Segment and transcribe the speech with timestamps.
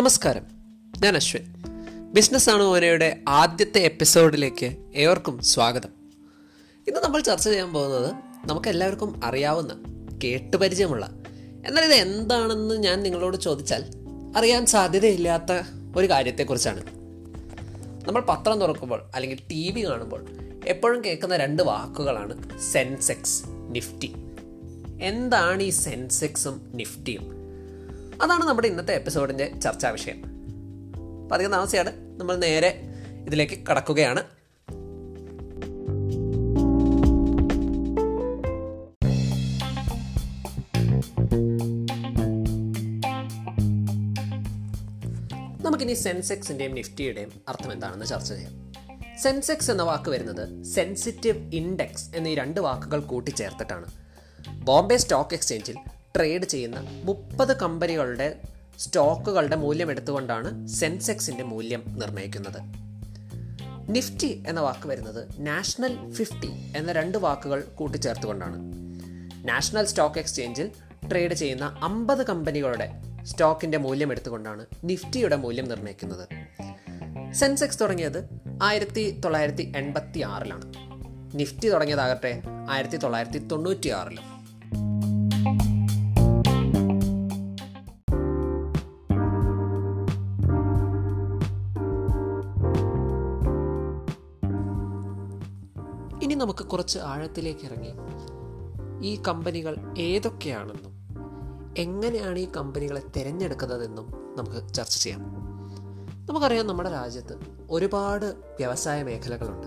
[0.00, 0.46] നമസ്കാരം.
[1.00, 1.42] ഞാൻ അശ്വിൻ.
[2.12, 5.88] ബിസിനസ് ആണ് ഓനയുടെ ആദ്യത്തെ എപ്പിസോഡിലേക്ക് ഏവർക്കും സ്വാഗതം.
[6.88, 8.12] ഇന്ന് നമ്മൾ ചർച്ച ചെയ്യാൻ പോകുന്നത്
[8.44, 9.76] നമുക്ക് എല്ലാവർക്കും അറിയാവുന്ന
[10.24, 11.06] കേട്ടുപരിചയമുള്ള
[11.66, 13.84] എന്നാൽ ഇത് എന്താണെന്ന് ഞാൻ നിങ്ങളോട് ചോദിച്ചാൽ
[14.36, 15.62] അറിയാൻ സാധ്യതയില്ലാത്ത
[15.96, 16.80] ഒരു കാര്യത്തെക്കുറിച്ചാണ്.
[18.08, 20.26] നമ്മൾ പത്രം തുറക്കുമ്പോൾ അല്ലെങ്കിൽ ടി വി കാണുമ്പോൾ
[20.66, 24.14] എപ്പോഴും കേൾക്കുന്ന രണ്ട് വാക്കുകളാണ് സെൻസെക്സ് നിഫ്റ്റി.
[25.02, 27.39] എന്താണ് ഈ സെൻസെക്സും നിഫ്റ്റിയും?
[28.22, 30.16] അതാണ് നമ്മുടെ ഇന്നത്തെ എപ്പിസോഡിന്റെ ചർച്ചാ വിഷയം.
[31.22, 32.82] അപ്പം അധികം താമസിയാണ് നമ്മൾ നേരെ
[33.26, 34.24] ഇതിലേക്ക് കടക്കുകയാണ്.
[45.64, 48.72] നമുക്കിനി സെൻസെക്സിന്റെയും നിഫ്റ്റിയുടെയും അർത്ഥം എന്താണെന്ന് ചർച്ച ചെയ്യാം.
[49.22, 53.86] സെൻസെക്സ് എന്ന വാക്ക് വരുന്നത് സെൻസിറ്റീവ് ഇൻഡെക്സ് എന്നീ രണ്ട് വാക്കുകൾ കൂട്ടിച്ചേർത്തിട്ടാണ്.
[54.64, 55.76] ബോംബെ സ്റ്റോക്ക് എക്സ്ചേഞ്ചിൽ
[56.16, 58.40] ട്രേഡ് ചെയ്യുന്ന മുപ്പത് കമ്പനികളുടെ
[58.78, 62.58] സ്റ്റോക്കുകളുടെ മൂല്യം എടുത്തുകൊണ്ടാണ് സെൻസെക്സിന്റെ മൂല്യം നിർണയിക്കുന്നത്.
[63.90, 68.58] നിഫ്റ്റി എന്ന വാക്ക് വരുന്നത് നാഷണൽ ഫിഫ്റ്റി എന്ന രണ്ട് വാക്കുകൾ കൂട്ടിച്ചേർത്തുകൊണ്ടാണ്.
[69.48, 70.70] നാഷണൽ സ്റ്റോക്ക് എക്സ്ചേഞ്ചിൽ
[71.10, 72.90] ട്രേഡ് ചെയ്യുന്ന അമ്പത് കമ്പനികളുടെ
[73.24, 76.28] സ്റ്റോക്കിന്റെ മൂല്യം എടുത്തുകൊണ്ടാണ് നിഫ്റ്റിയുടെ മൂല്യം നിർണയിക്കുന്നത്.
[77.34, 78.28] സെൻസെക്സ് തുടങ്ങിയത്
[78.62, 80.74] ആയിരത്തി തൊള്ളായിരത്തി എൺപത്തി ആറിലാണ്
[81.38, 84.29] നിഫ്റ്റി തുടങ്ങിയതാകട്ടെ ആയിരത്തി തൊള്ളായിരത്തി തൊണ്ണൂറ്റി ആറിലും
[96.40, 97.90] നമുക്ക് കുറച്ച് ആഴത്തിലേക്ക് ഇറങ്ങി.
[99.06, 101.00] ഈ കമ്പനികൾ ഏതൊക്കെയാണെന്നും
[101.78, 105.20] എങ്ങനെയാണ് ഈ കമ്പനികളെ തിരഞ്ഞെടുക്കുന്നതെന്നും നമുക്ക് ചർച്ച ചെയ്യാം.
[106.28, 107.38] നമുക്കറിയാം നമ്മുടെ രാജ്യത്ത്
[107.70, 109.66] ഒരുപാട് വ്യവസായ മേഖലകളുണ്ട്.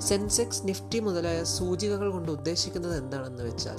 [0.00, 3.76] സെൻസെക്സ് നിഫ്റ്റി മുതലായ സൂചികകൾ കൊണ്ട് ഉദ്ദേശിക്കുന്നത് എന്താണെന്ന് വെച്ചാൽ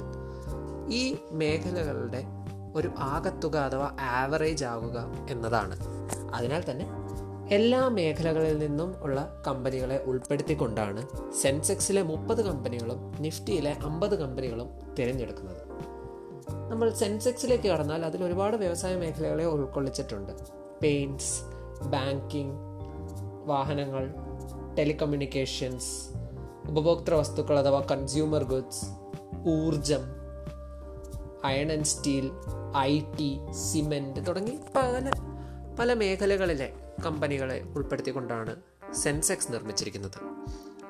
[0.92, 2.24] ഈ മേഖലകളുടെ
[2.74, 5.78] ഒരു ആകത്തുക അഥവാ ആവറേജ് ആകുക എന്നതാണ്.
[6.34, 7.01] അതിനാൽ തന്നെ
[7.52, 15.62] എല്ലാ മേഖലകളിൽ നിന്നും ഉള്ള കമ്പനികളെ ഉൾപ്പെടുത്തിക്കൊണ്ടാണ് സെൻസെക്സിലെ മുപ്പത് കമ്പനികളും നിഫ്റ്റിയിലെ അമ്പത് കമ്പനികളും തിരഞ്ഞെടുക്കുന്നത്.
[16.70, 20.32] നമ്മൾ സെൻസെക്സിലേക്ക് കടന്നാൽ അതിൽ ഒരുപാട് വ്യവസായ മേഖലകളെ ഉൾക്കൊള്ളിച്ചിട്ടുണ്ട്.
[20.82, 21.42] പെയിന്റ്സ്
[21.84, 22.58] ബാങ്കിങ്
[23.44, 24.14] വാഹനങ്ങൾ
[24.78, 25.92] ടെലികമ്മ്യൂണിക്കേഷൻസ്
[26.68, 28.86] ഉപഭോക്തൃ വസ്തുക്കൾ അഥവാ കൺസ്യൂമർ ഗുഡ്സ്
[29.48, 30.00] ഊർജം
[31.44, 32.30] iron and steel
[32.76, 35.10] I T cement തുടങ്ങി പല
[35.78, 36.72] പല മേഖലകളിലെ
[37.06, 38.56] കമ്പനികളെ ഉൾപ്പെടുത്തിക്കൊണ്ടാണ്
[38.92, 40.18] സെൻസെക്സ് നിർമ്മിച്ചിരിക്കുന്നത്.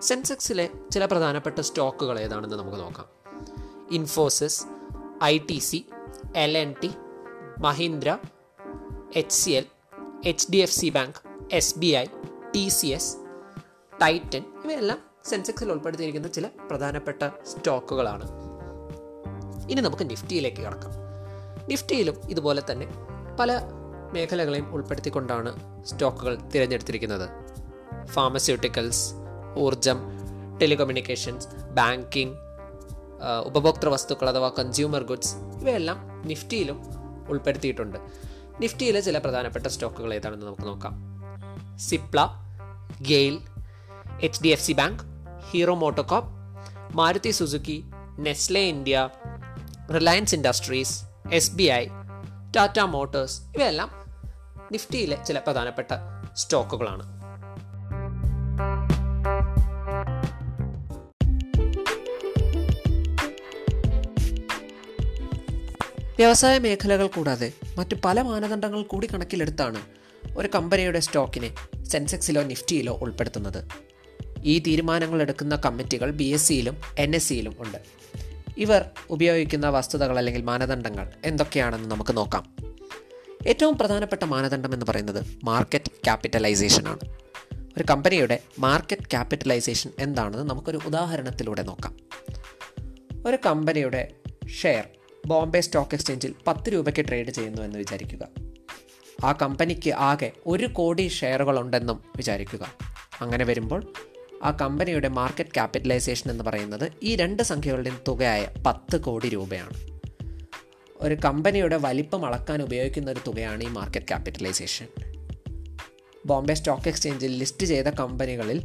[0.03, 3.06] സെൻസെക്സിലെ ചില പ്രധാനപ്പെട്ട സ്റ്റോക്കുകൾ ഏതാണെന്ന് നമുക്ക് നോക്കാം.
[3.91, 4.62] Infosys
[5.25, 5.87] I T C
[6.37, 6.91] L N T
[7.59, 8.19] Mahindra
[9.16, 9.66] H C L
[10.25, 11.19] H D F C bank
[11.53, 12.06] S B I
[12.54, 13.16] T C S
[14.03, 18.26] Titan ഇവയെല്ലാം സെൻസെക്സിൽ ഉൾപ്പെടുത്തിയിരിക്കുന്ന ചില പ്രധാനപ്പെട്ട സ്റ്റോക്കുകളാണ്.
[19.71, 20.92] ഇനി നമുക്ക് നിഫ്റ്റിയിലേക്ക് കടക്കാം.
[21.69, 22.87] നിഫ്റ്റിയിലും ഇതുപോലെ തന്നെ
[23.41, 23.53] പല
[24.12, 25.50] മേഖലകളെയും ഉൾപ്പെടുത്തിക്കൊണ്ടാണ്
[25.84, 27.28] സ്റ്റോക്കുകൾ തിരഞ്ഞെടുത്തിരിക്കുന്നത്.
[28.06, 29.15] ഫാർമസ്യൂട്ടിക്കൽസ്
[29.56, 29.99] ഊർജം
[30.62, 32.34] ടെലികമ്മ്യൂണിക്കേഷൻസ് ബാങ്കിങ്
[33.45, 36.83] ഉപഭോക്തൃ വസ്തുക്കൾ അഥവാ കൺസ്യൂമർ ഗുഡ്സ് ഇവയെല്ലാം നിഫ്റ്റിയിലും
[37.28, 37.99] ഉൾപ്പെടുത്തിയിട്ടുണ്ട്.
[38.61, 40.95] നിഫ്റ്റിയിലെ ചില പ്രധാനപ്പെട്ട സ്റ്റോക്കുകൾ ഏതാണെന്ന് നമുക്ക് നോക്കാം.
[41.78, 42.27] Cipla
[43.09, 43.39] GAIL
[44.22, 45.03] H D F C bank
[45.51, 46.31] Hero MotoCorp
[46.97, 47.84] Maruti Suzuki
[48.19, 49.09] Nestle India
[49.95, 51.87] Reliance Industries S B I
[52.56, 54.02] Tata Motors ഇവയെല്ലാം
[54.72, 55.88] നിഫ്റ്റിയിലെ ചില പ്രധാനപ്പെട്ട
[56.37, 57.22] സ്റ്റോക്കുകളാണ്.
[66.16, 69.78] വ്യവസായ മേഖലകൾ കൂടാതെ മറ്റു പല മാനദണ്ഡങ്ങൾ കൂടി കണക്കിലെടുത്താണ്
[70.37, 71.54] ഒരു കമ്പനിയുടെ സ്റ്റോക്കിനെ
[71.84, 73.69] സെൻസെക്സിലോ നിഫ്റ്റിയിലോ ഉൾപ്പെടുത്തുന്നത്.
[74.44, 77.78] ഈ തീരുമാനങ്ങൾ എടുക്കുന്ന കമ്മിറ്റികൾ ബി എസ് സിയിലും എൻ എസ് സിയിലും ഉണ്ട്.
[78.59, 82.72] ഇവർ ഉപയോഗിക്കുന്ന വസ്തുതകൾ അല്ലെങ്കിൽ മാനദണ്ഡങ്ങൾ എന്തൊക്കെയാണെന്ന് നമുക്ക് നോക്കാം.
[83.47, 86.98] ഏറ്റവും പ്രധാനപ്പെട്ട മാനദണ്ഡം എന്ന് പറയുന്നത് മാർക്കറ്റ് ക്യാപിറ്റലൈസേഷൻ ആണ്.
[87.76, 91.97] ഒരു കമ്പനിയുടെ മാർക്കറ്റ് ക്യാപിറ്റലൈസേഷൻ എന്താണെന്ന് നമുക്കൊരു ഉദാഹരണത്തിലൂടെ നോക്കാം.
[93.26, 94.14] ഒരു കമ്പനിയുടെ
[94.60, 94.84] ഷെയർ
[95.27, 98.28] ബോംബെ സ്റ്റോക്ക് എക്സ്ചേഞ്ചിൽ പത്ത് രൂപയ്ക്ക് ട്രേഡ് ചെയ്യുന്നു എന്ന് വിചാരിക്കുക.
[99.24, 102.72] ആ കമ്പനിക്ക് ആകെ ഒരു കോടി ഷെയറുകളുണ്ടെന്നും വിചാരിക്കുക.
[103.21, 103.92] അങ്ങനെ വരുമ്പോൾ
[104.42, 109.91] ആ കമ്പനിയുടെ മാർക്കറ്റ് ക്യാപിറ്റലൈസേഷൻ എന്ന് പറയുന്നത് ഈ രണ്ട് സംഖ്യകളുടെയും തുകയായ പത്ത് കോടി രൂപയാണ്.
[111.03, 114.87] ഒരു കമ്പനിയുടെ വലിപ്പം അളക്കാൻ ഉപയോഗിക്കുന്ന ഒരു തുകയാണ് ഈ മാർക്കറ്റ് ക്യാപിറ്റലൈസേഷൻ
[116.27, 118.63] ബോംബെ സ്റ്റോക്ക് എക്സ്ചേഞ്ചിൽ ലിസ്റ്റ് ചെയ്ത കമ്പനികളിൽ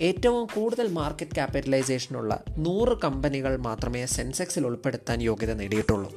[0.00, 6.10] ഏറ്റവും കൂടുതൽ മാർക്കറ്റ് ക്യാപിറ്റലൈസേഷനുള്ള നൂറ് കമ്പനികൾ മാത്രമേ സെൻസെക്സിൽ ഉൾപ്പെടുത്താൻ യോഗ്യത നേടിയിട്ടുള്ളൂ.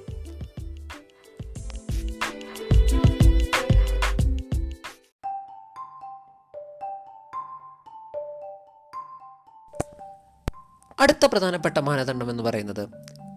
[10.99, 12.87] അടുത്ത പ്രധാനപ്പെട്ട മാനദണ്ഡം എന്ന് പറയുന്നത്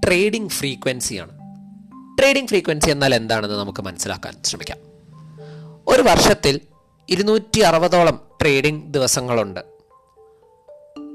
[0.07, 1.44] ട്രേഡിംഗ് ഫ്രീക്വൻസിയാണ്
[2.21, 4.79] ട്രേഡിംഗ് ഫ്രീക്വൻസി എന്നാൽ എന്താണെന്ന് നമുക്ക് മനസ്സിലാക്കാൻ ശ്രമിക്കാം.
[5.89, 6.61] ഒരു വർഷത്തിൽ
[7.09, 9.61] ഇരുന്നൂറ്റി അറുപതോളം ട്രേഡിംഗ് ദിവസങ്ങളുണ്ട്.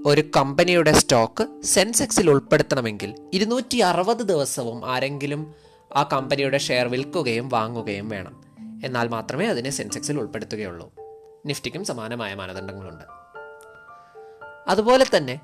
[0.05, 5.53] ഒരു കമ്പനിയുടെ സ്റ്റോക്ക് സെൻസെക്സിൽ ഉൾപ്പെടുത്തണമെങ്കിൽ ഇരുന്നൂറ്റി അറുപത് ദിവസവും ആരെങ്കിലും
[5.95, 8.43] ആ കമ്പനിയുടെ ഷെയർ വിൽക്കുകയും വാങ്ങുകയും വേണം.
[8.85, 10.91] എന്നാൽ മാത്രമേ അതിനെ സെൻസെക്സിൽ ഉൾപ്പെടുത്തുകയുള്ളൂ.
[11.45, 13.03] നിഫ്റ്റിക്കും സമാനമായ മാനദണ്ഡങ്ങളുണ്ട്.
[14.67, 15.39] അതുപോലെ തന്നെ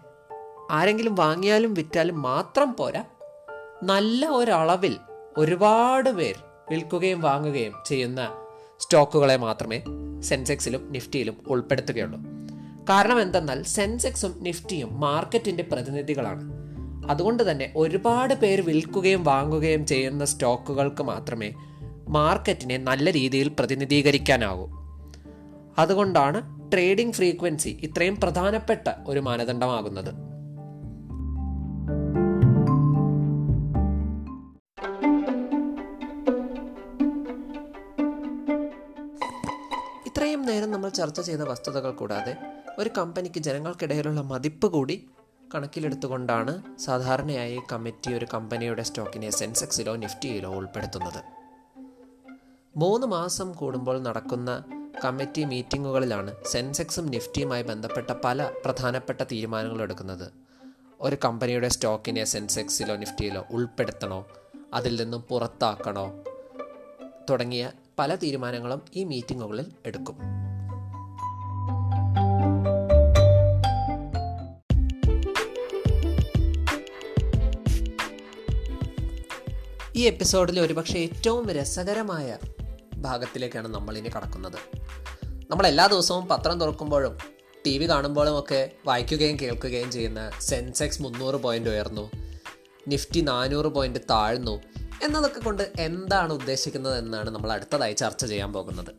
[0.71, 3.03] ആരെങ്കിലും വാങ്ങിയാലും വിറ്റാലും മാത്രം പോരാ
[3.83, 4.97] നല്ല ഒരളവിൽ
[5.37, 6.35] ഒരുപാട് പേർ
[6.71, 8.29] വിൽക്കുകയും വാങ്ങുകയും ചെയ്യുന്ന
[8.79, 9.81] സ്റ്റോക്കുകളെ മാത്രമേ
[10.19, 12.19] സെൻസെക്സിലും നിഫ്റ്റിയിലും ഉൾപ്പെടുത്തുകയുള്ളൂ.
[12.89, 16.41] കാരണം എന്തെന്നാൽ സെൻസെക്സും നിഫ്റ്റിയും മാർക്കറ്റിന്റെ പ്രതിനിധികളാണ്.
[17.09, 21.51] അതുകൊണ്ട് തന്നെ ഒരുപാട് പേർ വിൽക്കുകയും വാങ്ങുകയും ചെയ്യുന്ന സ്റ്റോക്കുകൾക്ക് മാത്രമേ
[22.09, 24.69] മാർക്കറ്റിനെ നല്ല രീതിയിൽ പ്രതിനിധീകരിക്കാനാകൂ.
[25.79, 30.24] അതുകൊണ്ടാണ് ട്രേഡിംഗ് ഫ്രീക്വൻസി ഇത്രയും പ്രധാനപ്പെട്ട ഒരു മാനദണ്ഡമാകുന്നത്.
[40.95, 42.37] ചർച്ച ചെയ്ത വസ്തുതകൾ കൂടാതെ
[42.79, 45.05] ഒരു കമ്പനിക്ക് ജനങ്ങൾക്കിടയിലുള്ള മതിപ്പ് കൂടി
[45.55, 51.23] കണക്കിലെടുത്തുകൊണ്ടാണ് സാധാരണയായി കമ്മിറ്റി ഒരു കമ്പനിയുടെ സ്റ്റോക്കിനെ സെൻസെക്സിലോ നിഫ്റ്റിയിലോ ഉൾപ്പെടുത്തുന്നത്.
[52.77, 54.63] മൂന്ന് മാസം കൂടുമ്പോൾ നടക്കുന്ന
[55.05, 60.31] കമ്മിറ്റി മീറ്റിങ്ങുകളിലാണ് സെൻസെക്സും നിഫ്റ്റിയുമായി ബന്ധപ്പെട്ട പല പ്രധാനപ്പെട്ട തീരുമാനങ്ങൾ എടുക്കുന്നത്.
[61.01, 64.27] ഒരു കമ്പനിയുടെ സ്റ്റോക്കിനെ സെൻസെക്സിലോ നിഫ്റ്റിയിലോ ഉൾപ്പെടുത്തണോ
[64.73, 66.23] അതിൽ നിന്നും പുറത്താക്കണോ
[67.29, 70.44] തുടങ്ങിയ പല തീരുമാനങ്ങളും ഈ മീറ്റിങ്ങുകളിൽ എടുക്കും.
[79.97, 82.37] ഈ എപ്പിസോഡിലെ ഒരുപക്ഷെ ഏറ്റവും രസകരമായ
[82.97, 84.57] ഭാഗത്തിലേക്കാണ് നമ്മൾ ഇനി കടക്കുന്നത്.
[85.51, 87.17] നമ്മൾ എല്ലാ ദിവസവും പത്രം തുറക്കുമ്പോഴും
[87.65, 92.11] ടി വി കാണുമ്പോഴും ഒക്കെ വായിക്കുകയും കേൾക്കുകയും ചെയ്യുന്ന സെൻസെക്സ് മുന്നൂറ് പോയിന്റ് ഉയർന്നു
[92.87, 94.61] നിഫ്റ്റി നാനൂറ് പോയിന്റ് താഴ്ന്നു
[95.03, 98.91] എന്നതൊക്കെ കൊണ്ട് എന്താണ് ഉദ്ദേശിക്കുന്നത് എന്നാണ് നമ്മൾ അടുത്തതായി ചർച്ച ചെയ്യാൻ പോകുന്നത്.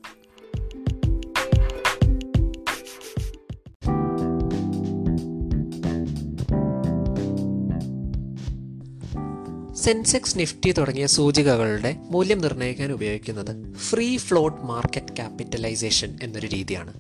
[9.87, 16.93] സെൻസെക്സ് നിഫ്റ്റി തുടങ്ങിയ സൂചികകളുടെ മൂല്യം നിർണയിക്കാൻ ഉപയോഗിക്കുന്നത് ഫ്രീ ഫ്ലോട്ട് മാർക്കറ്റ് ക്യാപിറ്റലൈസേഷൻ എന്നൊരു രീതിയാണ്.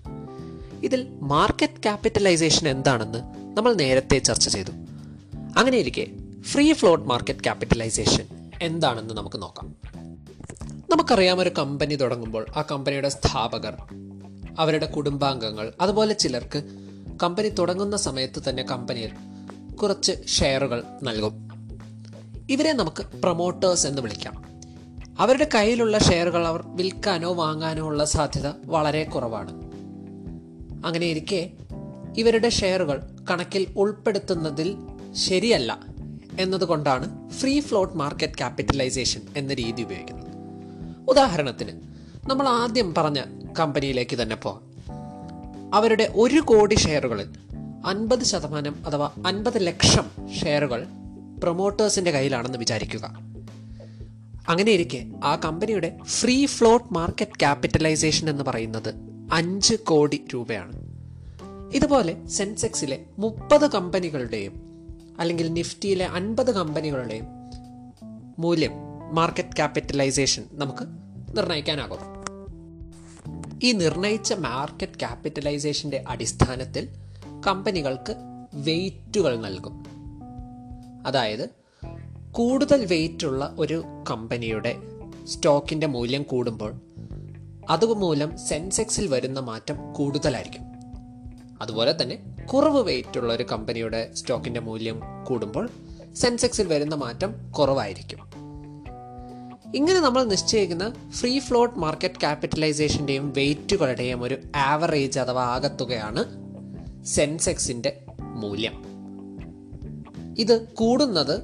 [0.83, 3.19] ഇതിൽ മാർക്കറ്റ് ക്യാപിറ്റലൈസേഷൻ എന്താണെന്ന്
[3.57, 4.71] നമ്മൾ നേരത്തെ ചർച്ച ചെയ്തു.
[4.71, 6.07] അങ്ങനെ അങ്ങനെയിരിക്കെ
[6.43, 8.27] ഫ്രീ ഫ്ലോട്ട് മാർക്കറ്റ് ക്യാപിറ്റലൈസേഷൻ
[8.63, 9.77] എന്താണെന്ന് നമുക്ക് നോക്കാം.
[10.91, 13.77] നമുക്കറിയാം ഒരു കമ്പനി തുടങ്ങുമ്പോൾ ആ കമ്പനിയുടെ സ്ഥാപകർ
[14.59, 16.63] അവരുടെ കുടുംബാംഗങ്ങൾ അതുപോലെ ചിലർക്ക്
[17.23, 19.11] കമ്പനി തുടങ്ങുന്ന സമയത്ത് തന്നെ കമ്പനിയിൽ
[19.77, 21.46] കുറച്ച് ഷെയറുകൾ നൽകും.
[22.51, 24.45] ഇവരെ നമുക്ക് പ്രൊമോട്ടേഴ്സ് എന്ന് വിളിക്കാം.
[25.19, 29.53] അവരുടെ കയ്യിലുള്ള ഷെയറുകൾ അവർ വിൽക്കാനോ വാങ്ങാനോ ഉള്ള സാധ്യത വളരെ കുറവാണ്.
[30.87, 31.51] അങ്ങനെ ഇരിക്കെ
[32.17, 34.77] ഇവരുടെ ഷെയറുകൾ കണക്കിൽ ഉൾപ്പെടുത്തുന്നതിൽ
[35.13, 35.79] ശരിയല്ല
[36.41, 40.27] എന്നതുകൊണ്ടാണ് ഫ്രീ ഫ്ലോട്ട് മാർക്കറ്റ് ക്യാപിറ്റലൈസേഷൻ എന്ന രീതി ഉപയോഗിക്കുന്നത്.
[41.09, 41.81] ഉദാഹരണത്തിന്
[42.31, 43.23] നമ്മൾ ആദ്യം പറഞ്ഞ
[43.61, 44.63] കമ്പനിയിലേക്ക് തന്നെ പോകാം.
[45.75, 47.29] അവരുടെ ഒരു കോടി ഷെയറുകളിൽ
[47.87, 50.87] അൻപത് ശതമാനം അഥവാ അൻപത് ലക്ഷം ഷെയറുകൾ
[51.39, 53.05] പ്രൊമോട്ടേഴ്സിന്റെ കയ്യിലാണെന്ന് വിചാരിക്കുക.
[54.49, 58.95] അങ്ങനെ ഇരിക്കെ ആ കമ്പനിയുടെ ഫ്രീ ഫ്ലോട്ട് മാർക്കറ്റ് ക്യാപിറ്റലൈസേഷൻ എന്ന് പറയുന്നത്
[59.33, 60.87] അഞ്ച് കോടി രൂപയാണ്.
[61.75, 64.67] ഇതുപോലെ സെൻസെക്സിലെ മുപ്പത് കമ്പനികളുടെയും
[65.21, 67.25] അല്ലെങ്കിൽ നിഫ്റ്റിയിലെ അൻപത് കമ്പനികളുടെയും
[68.39, 68.71] മൂല്യം
[69.13, 70.85] മാർക്കറ്റ് ക്യാപിറ്റലൈസേഷൻ നമുക്ക്
[71.37, 71.99] നിർണയിക്കാനാകും.
[73.63, 76.89] ഈ നിർണയിച്ച മാർക്കറ്റ് ക്യാപിറ്റലൈസേഷന്റെ അടിസ്ഥാനത്തിൽ
[77.47, 78.15] കമ്പനികൾക്ക്
[78.55, 79.86] വെയിറ്റുകൾ നൽകും.
[81.07, 81.49] അതായത്
[82.33, 84.77] കൂടുതൽ വെയിറ്റുള്ള ഒരു കമ്പനിയുടെ
[85.25, 86.81] സ്റ്റോക്കിന്റെ മൂല്യം കൂടുമ്പോൾ
[87.71, 90.63] അതുമൂലം സെൻസെക്സിൽ വരുന്ന മാറ്റം കൂടുതലായിരിക്കും.
[91.63, 95.69] അതുപോലെ തന്നെ കുറവ് വെയിറ്റുള്ള ഒരു കമ്പനിയുടെ സ്റ്റോക്കിന്റെ മൂല്യം കൂടുമ്പോൾ
[96.15, 98.19] സെൻസെക്സിൽ വരുന്ന മാറ്റം കുറവായിരിക്കും.
[99.75, 106.25] ഇങ്ങനെ നമ്മൾ നിശ്ചയിക്കുന്ന ഫ്രീ ഫ്ലോട്ട് മാർക്കറ്റ് ക്യാപിറ്റലൈസേഷന്റെയും വെയിറ്റുകളുടെയും ഒരു ആവറേജ് അഥവാ ആകത്തുകയാണ്
[107.05, 108.86] സെൻസെക്സിന്റെ മൂല്യം.
[110.39, 111.41] ഇത് കൂടുന്നത്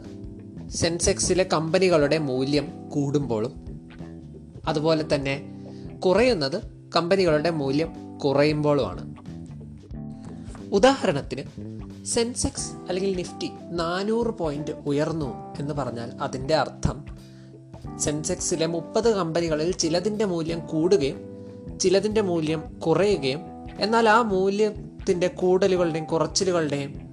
[0.70, 3.52] സെൻസെക്സിലെ കമ്പനികളുടെ മൂല്യം കൂടുമ്പോഴും
[4.68, 5.42] അതുപോലെ തന്നെ
[6.06, 9.14] കുറയുന്നത് കമ്പനികളുടെ മൂല്യം കുറയുമ്പോഴുമാണ്.
[10.72, 11.42] ഉദാഹരണത്തിന്
[12.04, 17.04] സെൻസെക്സ് അല്ലെങ്കിൽ നിഫ്റ്റി നാനൂറ് പോയിന്റ് ഉയർന്നു എന്ന് പറഞ്ഞാൽ അതിന്റെ അർത്ഥം
[17.98, 21.20] സെൻസെക്സിലെ മുപ്പത് കമ്പനികളിൽ ചിലതിന്റെ മൂല്യം കൂടുകയും
[21.80, 23.40] ചിലതിന്റെ മൂല്യം കുറയുകയും
[23.80, 27.11] എന്നാൽ ആ മൂല്യത്തിന്റെ കൂടലുകളുടെയും കുറച്ചിലുകളുടെയും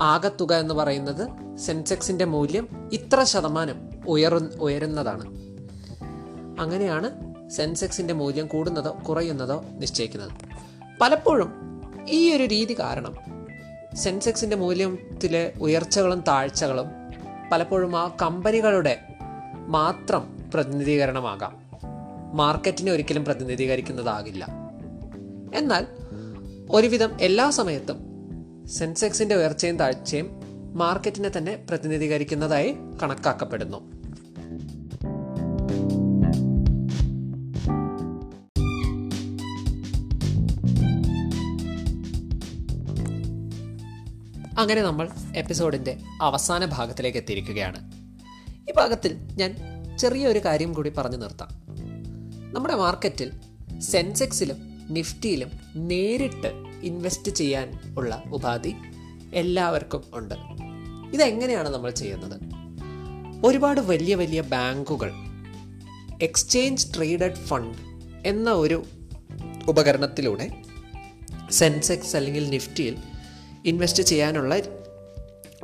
[0.00, 5.24] ആകത്തുക എന്ന് പറയുന്നത് സെൻസെക്സിന്റെ മൂല്യം ഇത്ര ശതമാനം ഉയറു ഉയരുന്നതാണ്.
[6.60, 10.30] അങ്ങനെയാണ് സെൻസെക്സിന്റെ മൂല്യം കൂടുന്നതോ കുറയുന്നതോ നിശ്ചയിക്കുന്നത്.
[11.00, 11.52] പലപ്പോഴും
[12.08, 13.14] ഈ ഒരു രീതി കാരണം
[13.94, 16.86] സെൻസെക്സിന്റെ മൂല്യത്തിലെ ഉയർച്ചകളും താഴ്ചകളും
[17.52, 19.02] പലപ്പോഴും ആ കമ്പനികളുടെ
[19.66, 21.70] മാത്രം പ്രതിനിധീകരണമാകാം.
[22.36, 24.46] മാർക്കറ്റിനെ ഒരിക്കലും പ്രതിനിധീകരിക്കുന്നതാകില്ല.
[25.54, 25.86] എന്നാൽ
[26.70, 28.05] ഒരുവിധം എല്ലാ സമയത്തും
[28.66, 30.40] സെൻസെക്സിന്റെ ഉയർച്ചയും താഴ്ചയും
[30.74, 33.96] മാർക്കറ്റിനെ തന്നെ പ്രതിനിധീകരിക്കുന്നതായി കണക്കാക്കപ്പെടുന്നു.
[44.58, 47.92] അങ്ങനെ നമ്മൾ എപ്പിസോഡിന്റെ അവസാന ഭാഗത്തിലേക്ക് എത്തിയിരിക്കുകയാണ്.
[48.70, 49.56] ഈ ഭാഗത്തിൽ ഞാൻ
[49.98, 51.48] ചെറിയൊരു കാര്യം കൂടി പറഞ്ഞു നിർത്താം.
[52.54, 53.32] നമ്മുടെ മാർക്കറ്റിൽ
[53.80, 54.56] സെൻസെക്സിലും
[54.90, 58.74] നിഫ്റ്റിയിലും നേരിട്ട് ഇൻവെസ്റ്റ് ചെയ്യാൻ ഉള്ള ഉപാധി
[59.34, 60.34] എല്ലാവർക്കും ഉണ്ട്.
[61.14, 62.40] ഇതെങ്ങനെയാണ് നമ്മൾ ചെയ്യുന്നത്?
[63.46, 65.12] ഒരുപാട് വലിയ വലിയ ബാങ്കുകൾ
[66.22, 67.78] എക്സ്ചേഞ്ച് ട്രേഡഡ് ഫണ്ട്
[68.28, 68.84] എന്ന ഒരു
[69.68, 70.50] ഉപകരണത്തിലൂടെ
[71.50, 72.96] സെൻസെക്സ് അല്ലെങ്കിൽ നിഫ്റ്റിയിൽ
[73.64, 74.58] ഇൻവെസ്റ്റ് ചെയ്യാനുള്ള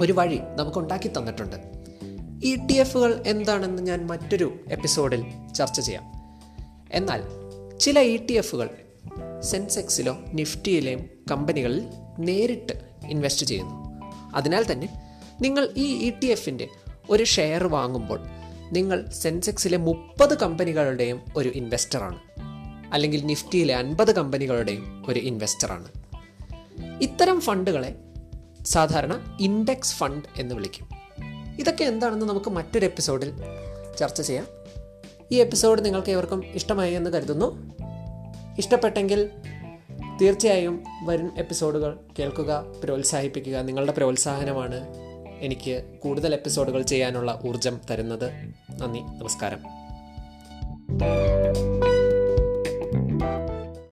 [0.00, 1.56] ഒരു വഴി നമുക്ക് ഉണ്ടാക്കി തന്നിട്ടുണ്ട്.
[2.46, 6.12] ഇ ടി എഫുകൾ എന്താണെന്ന് ഞാൻ മറ്റൊരു എപ്പിസോഡിൽ ചർച്ച ചെയ്യാം.
[6.92, 7.22] എന്നാൽ
[7.78, 8.70] ചില ഇ ടി എഫുകൾ
[9.42, 11.86] സെൻസെക്സിലോ നിഫ്റ്റിയിലെയും കമ്പനികളിൽ
[12.18, 12.72] നേരിട്ട്
[13.06, 13.74] ഇൻവെസ്റ്റ് ചെയ്യുന്നു.
[14.34, 14.88] അതിനാൽ തന്നെ
[15.40, 16.68] നിങ്ങൾ ഈ ഇ ടി എഫിന്റെ
[17.10, 18.20] ഒരു ഷെയർ വാങ്ങുമ്പോൾ
[18.72, 22.18] നിങ്ങൾ സെൻസെക്സിലെ മുപ്പത് കമ്പനികളുടെയും ഒരു ഇൻവെസ്റ്ററാണ്.
[22.92, 25.88] അല്ലെങ്കിൽ നിഫ്റ്റിയിലെ അൻപത് കമ്പനികളുടെയും ഒരു ഇൻവെസ്റ്ററാണ്.
[27.02, 27.94] ഇത്തരം ഫണ്ടുകളെ
[28.66, 30.88] സാധാരണ ഇൻഡെക്സ് ഫണ്ട് എന്ന് വിളിക്കും.
[31.60, 33.32] ഇതൊക്കെ എന്താണെന്ന് നമുക്ക് മറ്റൊരു എപ്പിസോഡിൽ
[33.98, 34.46] ചർച്ച ചെയ്യാം.
[35.32, 37.74] ഈ എപ്പിസോഡ് നിങ്ങൾക്ക് ഏവർക്കും ഇഷ്ടമായി എന്ന് കരുതുന്നു.
[38.58, 39.30] ഇഷ്ടപ്പെട്ടെങ്കിൽ
[40.20, 43.56] തീർച്ചയായും വരും എപ്പിസോഡുകൾ കേൾക്കുക പ്രോത്സാഹിപ്പിക്കുക.
[43.56, 44.88] നിങ്ങളുടെ പ്രോത്സാഹനമാണ്
[45.40, 48.30] എനിക്ക് കൂടുതൽ എപ്പിസോഡുകൾ ചെയ്യാനുള്ള ഊർജം തരുന്നത്.
[48.80, 49.58] നന്ദി നമസ്കാരം.